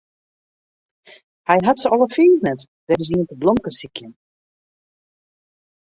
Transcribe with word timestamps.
Hy 1.47 1.57
hat 1.67 1.79
se 1.81 1.87
alle 1.93 2.07
fiif 2.15 2.39
net, 2.47 2.61
der 2.87 2.99
is 3.03 3.09
ien 3.13 3.25
te 3.29 3.35
blomkesykjen. 3.41 4.13